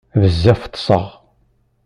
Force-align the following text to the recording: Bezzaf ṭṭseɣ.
Bezzaf 0.19 0.61
ṭṭseɣ. 0.69 1.05